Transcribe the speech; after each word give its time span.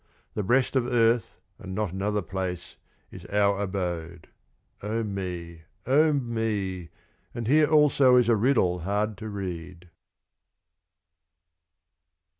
The 0.33 0.41
Breast 0.41 0.75
of 0.75 0.87
Earth, 0.87 1.41
and 1.59 1.75
not 1.75 1.93
another 1.93 2.23
Place, 2.23 2.75
is 3.11 3.23
our 3.25 3.61
Abode. 3.61 4.29
O 4.81 5.03
me! 5.03 5.61
O 5.85 6.11
me! 6.11 6.89
and 7.35 7.45
here 7.45 7.69
also 7.69 8.15
is 8.15 8.27
a 8.27 8.35
Riddle 8.35 8.79
hard 8.79 9.15
to 9.19 9.29
read. 9.29 9.91